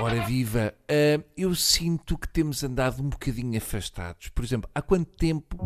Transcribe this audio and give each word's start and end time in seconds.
Ora 0.00 0.24
viva, 0.24 0.72
uh, 0.90 1.24
eu 1.36 1.54
sinto 1.54 2.16
que 2.16 2.26
temos 2.26 2.64
andado 2.64 3.02
um 3.02 3.10
bocadinho 3.10 3.58
afastados. 3.58 4.28
Por 4.28 4.42
exemplo, 4.42 4.70
há 4.74 4.80
quanto 4.80 5.14
tempo 5.14 5.58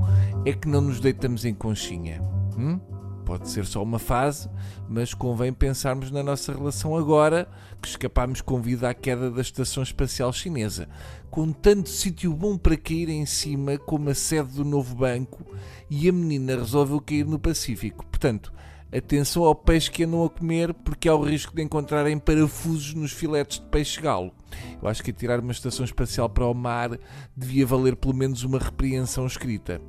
é 0.44 0.52
que 0.52 0.66
não 0.66 0.80
nos 0.80 0.98
deitamos 0.98 1.44
em 1.44 1.54
conchinha? 1.54 2.20
Hum? 2.58 2.80
Pode 3.24 3.48
ser 3.48 3.64
só 3.64 3.82
uma 3.82 3.98
fase, 3.98 4.50
mas 4.88 5.14
convém 5.14 5.52
pensarmos 5.52 6.10
na 6.10 6.22
nossa 6.22 6.52
relação 6.52 6.96
agora 6.96 7.48
que 7.80 7.88
escapámos 7.88 8.40
com 8.40 8.60
vida 8.60 8.88
à 8.88 8.92
queda 8.92 9.30
da 9.30 9.40
Estação 9.40 9.82
Espacial 9.82 10.32
Chinesa, 10.32 10.88
com 11.30 11.50
tanto 11.52 11.88
sítio 11.88 12.34
bom 12.34 12.58
para 12.58 12.76
cair 12.76 13.08
em 13.08 13.24
cima 13.24 13.78
como 13.78 14.10
a 14.10 14.14
sede 14.14 14.54
do 14.54 14.64
novo 14.64 14.96
banco 14.96 15.46
e 15.88 16.08
a 16.08 16.12
menina 16.12 16.56
resolveu 16.56 17.00
cair 17.00 17.24
no 17.24 17.38
Pacífico. 17.38 18.04
Portanto, 18.06 18.52
Atenção 18.96 19.42
ao 19.42 19.56
peixe 19.56 19.90
que 19.90 20.04
andam 20.04 20.24
a 20.24 20.30
comer, 20.30 20.72
porque 20.72 21.08
há 21.08 21.14
o 21.16 21.24
risco 21.24 21.52
de 21.52 21.60
encontrarem 21.62 22.16
parafusos 22.16 22.94
nos 22.94 23.10
filetes 23.10 23.58
de 23.58 23.66
peixe-galo. 23.66 24.32
Eu 24.80 24.88
acho 24.88 25.02
que 25.02 25.12
tirar 25.12 25.40
uma 25.40 25.50
estação 25.50 25.84
espacial 25.84 26.30
para 26.30 26.46
o 26.46 26.54
mar 26.54 26.96
devia 27.36 27.66
valer 27.66 27.96
pelo 27.96 28.14
menos 28.14 28.44
uma 28.44 28.60
repreensão 28.60 29.26
escrita. 29.26 29.80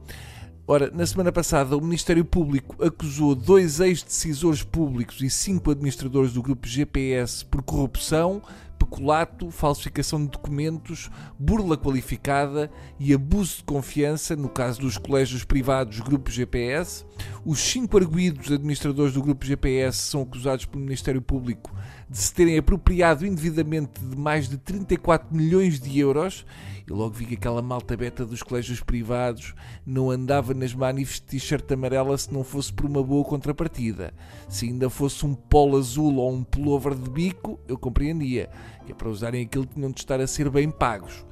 Ora, 0.67 0.89
na 0.89 1.05
semana 1.05 1.31
passada, 1.31 1.77
o 1.77 1.81
Ministério 1.81 2.25
Público 2.25 2.83
acusou 2.83 3.35
dois 3.35 3.79
ex-decisores 3.79 4.63
públicos 4.63 5.21
e 5.21 5.29
cinco 5.29 5.69
administradores 5.69 6.33
do 6.33 6.41
grupo 6.41 6.67
GPS 6.67 7.45
por 7.45 7.61
corrupção, 7.61 8.41
peculato, 8.79 9.51
falsificação 9.51 10.19
de 10.23 10.31
documentos, 10.31 11.11
burla 11.37 11.77
qualificada 11.77 12.71
e 12.99 13.13
abuso 13.13 13.57
de 13.57 13.63
confiança, 13.63 14.35
no 14.35 14.49
caso 14.49 14.81
dos 14.81 14.97
colégios 14.97 15.43
privados 15.43 15.99
Grupo 15.99 16.31
GPS. 16.31 17.05
Os 17.47 17.59
cinco 17.59 17.95
arguídos 17.95 18.51
administradores 18.51 19.13
do 19.13 19.21
Grupo 19.21 19.45
GPS 19.45 19.99
são 19.99 20.23
acusados 20.23 20.65
pelo 20.65 20.83
Ministério 20.83 21.21
Público 21.21 21.71
de 22.09 22.17
se 22.17 22.33
terem 22.33 22.57
apropriado 22.57 23.23
indevidamente 23.23 24.03
de 24.03 24.17
mais 24.17 24.49
de 24.49 24.57
34 24.57 25.27
milhões 25.31 25.79
de 25.79 25.99
euros. 25.99 26.43
E 26.87 26.91
logo 26.91 27.13
vi 27.13 27.27
que 27.27 27.35
aquela 27.35 27.61
malta 27.61 27.95
beta 27.95 28.25
dos 28.25 28.41
colégios 28.41 28.81
privados 28.81 29.53
não 29.85 30.09
andava 30.09 30.55
nas 30.55 30.73
manifes 30.73 31.17
de 31.17 31.21
t-shirt 31.21 31.71
amarela 31.71 32.17
se 32.17 32.33
não 32.33 32.43
fosse 32.43 32.73
por 32.73 32.87
uma 32.87 33.03
boa 33.03 33.23
contrapartida. 33.23 34.11
Se 34.49 34.65
ainda 34.65 34.89
fosse 34.89 35.23
um 35.23 35.35
polo 35.35 35.77
azul 35.77 36.15
ou 36.15 36.33
um 36.33 36.43
pullover 36.43 36.95
de 36.95 37.11
bico, 37.11 37.59
eu 37.67 37.77
compreendia. 37.77 38.49
Que 38.87 38.91
é 38.91 38.95
para 38.95 39.07
usarem 39.07 39.45
aquilo 39.45 39.67
tinham 39.67 39.91
de 39.91 39.99
estar 39.99 40.19
a 40.19 40.25
ser 40.25 40.49
bem 40.49 40.71
pagos 40.71 41.23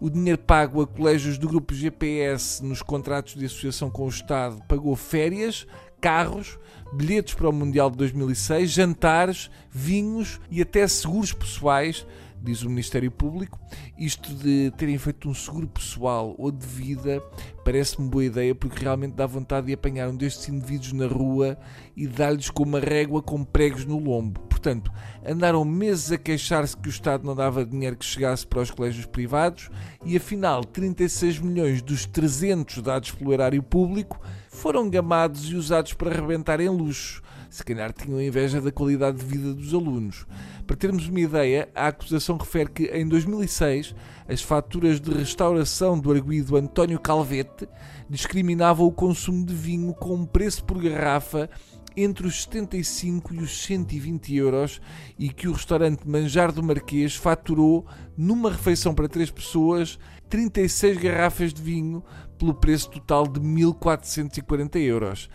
o 0.00 0.08
dinheiro 0.08 0.38
pago 0.38 0.80
a 0.80 0.86
colégios 0.86 1.38
do 1.38 1.48
grupo 1.48 1.74
GPS 1.74 2.64
nos 2.64 2.82
contratos 2.82 3.34
de 3.34 3.46
associação 3.46 3.90
com 3.90 4.04
o 4.04 4.08
Estado 4.08 4.62
pagou 4.68 4.94
férias, 4.94 5.66
carros, 6.00 6.58
bilhetes 6.92 7.34
para 7.34 7.48
o 7.48 7.52
Mundial 7.52 7.90
de 7.90 7.96
2006, 7.98 8.70
jantares, 8.70 9.50
vinhos 9.70 10.40
e 10.50 10.62
até 10.62 10.86
seguros 10.86 11.32
pessoais, 11.32 12.06
diz 12.42 12.62
o 12.62 12.68
Ministério 12.68 13.10
Público. 13.10 13.58
Isto 13.98 14.32
de 14.34 14.72
terem 14.76 14.98
feito 14.98 15.28
um 15.28 15.34
seguro 15.34 15.66
pessoal 15.66 16.34
ou 16.38 16.50
de 16.50 16.66
vida 16.66 17.22
parece-me 17.64 18.08
boa 18.08 18.24
ideia 18.24 18.54
porque 18.54 18.82
realmente 18.82 19.14
dá 19.14 19.26
vontade 19.26 19.66
de 19.66 19.74
apanhar 19.74 20.08
um 20.08 20.16
destes 20.16 20.48
indivíduos 20.48 20.92
na 20.92 21.06
rua 21.06 21.58
e 21.96 22.06
dar-lhes 22.06 22.50
com 22.50 22.62
uma 22.62 22.80
régua 22.80 23.22
com 23.22 23.44
pregos 23.44 23.84
no 23.84 23.98
lombo. 23.98 24.40
Portanto, 24.40 24.90
andaram 25.24 25.64
meses 25.64 26.10
a 26.10 26.18
queixar-se 26.18 26.76
que 26.76 26.88
o 26.88 26.90
Estado 26.90 27.24
não 27.24 27.34
dava 27.34 27.64
dinheiro 27.64 27.96
que 27.96 28.04
chegasse 28.04 28.46
para 28.46 28.60
os 28.60 28.70
colégios 28.70 29.06
privados 29.06 29.70
e 30.04 30.16
afinal 30.16 30.64
36 30.64 31.38
milhões 31.38 31.82
dos 31.82 32.06
300 32.06 32.82
dados 32.82 33.10
pelo 33.12 33.32
erário 33.32 33.62
público 33.62 34.20
foram 34.48 34.90
gamados 34.90 35.48
e 35.50 35.54
usados 35.54 35.92
para 35.92 36.10
arrebentar 36.10 36.60
em 36.60 36.68
luxo. 36.68 37.22
Se 37.50 37.64
calhar 37.64 37.92
tinham 37.92 38.20
inveja 38.20 38.60
da 38.60 38.70
qualidade 38.70 39.18
de 39.18 39.24
vida 39.24 39.54
dos 39.54 39.72
alunos. 39.72 40.26
Para 40.66 40.76
termos 40.76 41.08
uma 41.08 41.20
ideia, 41.20 41.68
a 41.74 41.88
acusação 41.88 42.36
refere 42.36 42.70
que 42.70 42.84
em 42.86 43.08
2006 43.08 43.94
as 44.28 44.42
faturas 44.42 45.00
de 45.00 45.10
restauração 45.12 45.98
do 45.98 46.12
arguído 46.12 46.56
António 46.56 47.00
Calvete 47.00 47.66
discriminavam 48.08 48.86
o 48.86 48.92
consumo 48.92 49.46
de 49.46 49.54
vinho 49.54 49.94
com 49.94 50.14
um 50.14 50.26
preço 50.26 50.62
por 50.64 50.82
garrafa 50.82 51.48
entre 51.96 52.26
os 52.26 52.42
75 52.44 53.34
e 53.34 53.38
os 53.38 53.64
120 53.64 54.36
euros 54.36 54.80
e 55.18 55.28
que 55.30 55.48
o 55.48 55.52
restaurante 55.52 56.08
Manjar 56.08 56.52
do 56.52 56.62
Marquês 56.62 57.16
faturou, 57.16 57.86
numa 58.16 58.50
refeição 58.50 58.94
para 58.94 59.08
três 59.08 59.30
pessoas, 59.30 59.98
36 60.28 60.98
garrafas 60.98 61.52
de 61.52 61.60
vinho 61.60 62.04
pelo 62.38 62.54
preço 62.54 62.90
total 62.90 63.26
de 63.26 63.40
1440 63.40 64.78
euros. 64.78 65.28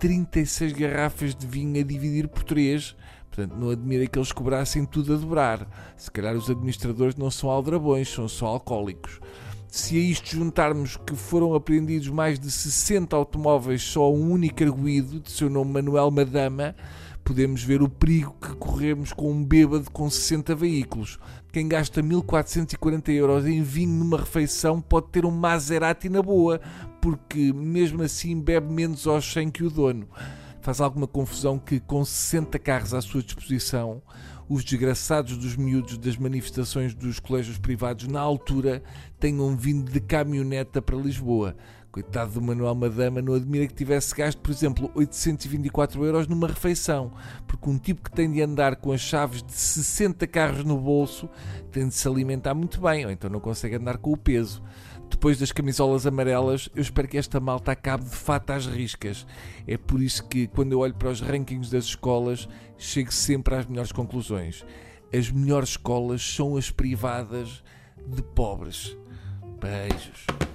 36 0.00 0.72
garrafas 0.72 1.34
de 1.34 1.46
vinho 1.46 1.78
a 1.78 1.84
dividir 1.84 2.26
por 2.26 2.42
3. 2.42 2.96
Portanto, 3.30 3.54
não 3.56 3.70
admira 3.70 4.06
que 4.06 4.18
eles 4.18 4.32
cobrassem 4.32 4.84
tudo 4.84 5.14
a 5.14 5.16
dobrar. 5.16 5.68
Se 5.96 6.10
calhar 6.10 6.34
os 6.34 6.50
administradores 6.50 7.14
não 7.14 7.30
são 7.30 7.50
aldrabões, 7.50 8.08
são 8.08 8.26
só 8.26 8.46
alcoólicos. 8.46 9.20
Se 9.68 9.96
a 9.96 10.00
isto 10.00 10.34
juntarmos 10.34 10.96
que 10.96 11.14
foram 11.14 11.54
apreendidos 11.54 12.08
mais 12.08 12.40
de 12.40 12.50
60 12.50 13.14
automóveis 13.14 13.82
só 13.82 14.12
um 14.12 14.32
único 14.32 14.64
arguído, 14.64 15.20
de 15.20 15.30
seu 15.30 15.48
nome 15.48 15.74
Manuel 15.74 16.10
Madama, 16.10 16.74
podemos 17.22 17.62
ver 17.62 17.80
o 17.80 17.88
perigo 17.88 18.34
que 18.40 18.56
corremos 18.56 19.12
com 19.12 19.30
um 19.30 19.44
bêbado 19.44 19.88
com 19.92 20.10
60 20.10 20.54
veículos. 20.56 21.20
Quem 21.52 21.68
gasta 21.68 22.02
1440 22.02 23.12
euros 23.12 23.46
em 23.46 23.62
vinho 23.62 23.92
numa 23.92 24.18
refeição 24.18 24.80
pode 24.80 25.08
ter 25.10 25.24
um 25.24 25.30
Maserati 25.30 26.08
na 26.08 26.22
boa, 26.22 26.60
porque 27.00 27.52
mesmo 27.52 28.02
assim 28.02 28.40
bebe 28.40 28.72
menos 28.72 29.06
aos 29.06 29.30
100 29.32 29.50
que 29.50 29.64
o 29.64 29.70
dono. 29.70 30.08
Faz 30.60 30.80
alguma 30.80 31.06
confusão 31.06 31.58
que, 31.58 31.80
com 31.80 32.04
60 32.04 32.58
carros 32.58 32.92
à 32.92 33.00
sua 33.00 33.22
disposição, 33.22 34.02
os 34.48 34.64
desgraçados 34.64 35.36
dos 35.38 35.56
miúdos 35.56 35.96
das 35.96 36.16
manifestações 36.16 36.92
dos 36.92 37.20
colégios 37.20 37.56
privados 37.56 38.08
na 38.08 38.20
altura 38.20 38.82
tenham 39.18 39.56
vindo 39.56 39.90
de 39.90 40.00
caminhoneta 40.00 40.82
para 40.82 40.96
Lisboa. 40.96 41.56
Coitado 41.92 42.32
do 42.32 42.42
Manuel 42.42 42.74
Madama, 42.74 43.20
não 43.20 43.34
admira 43.34 43.66
que 43.66 43.74
tivesse 43.74 44.14
gasto, 44.14 44.40
por 44.40 44.52
exemplo, 44.52 44.90
824 44.94 46.04
euros 46.04 46.28
numa 46.28 46.46
refeição, 46.46 47.12
porque 47.48 47.68
um 47.68 47.76
tipo 47.76 48.02
que 48.02 48.12
tem 48.12 48.30
de 48.30 48.40
andar 48.40 48.76
com 48.76 48.92
as 48.92 49.00
chaves 49.00 49.42
de 49.42 49.52
60 49.52 50.24
carros 50.28 50.64
no 50.64 50.78
bolso 50.78 51.28
tem 51.72 51.88
de 51.88 51.94
se 51.94 52.06
alimentar 52.06 52.54
muito 52.54 52.80
bem, 52.80 53.04
ou 53.04 53.10
então 53.10 53.28
não 53.28 53.40
consegue 53.40 53.74
andar 53.74 53.98
com 53.98 54.12
o 54.12 54.16
peso 54.16 54.62
depois 55.10 55.38
das 55.38 55.52
camisolas 55.52 56.06
amarelas, 56.06 56.70
eu 56.74 56.80
espero 56.80 57.08
que 57.08 57.18
esta 57.18 57.40
malta 57.40 57.72
acabe 57.72 58.04
de 58.04 58.16
fato 58.16 58.52
às 58.52 58.64
riscas. 58.64 59.26
É 59.66 59.76
por 59.76 60.00
isso 60.00 60.26
que, 60.26 60.46
quando 60.46 60.72
eu 60.72 60.78
olho 60.78 60.94
para 60.94 61.10
os 61.10 61.20
rankings 61.20 61.70
das 61.70 61.84
escolas, 61.84 62.48
chego 62.78 63.12
sempre 63.12 63.56
às 63.56 63.66
melhores 63.66 63.92
conclusões. 63.92 64.64
As 65.12 65.30
melhores 65.30 65.70
escolas 65.70 66.22
são 66.22 66.56
as 66.56 66.70
privadas 66.70 67.62
de 68.06 68.22
pobres. 68.22 68.96
Beijos. 69.60 70.49